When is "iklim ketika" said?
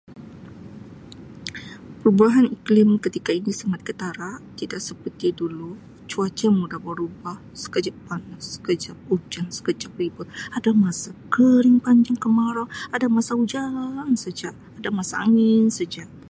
2.57-3.31